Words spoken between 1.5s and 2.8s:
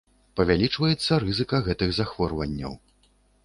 гэтых захворванняў.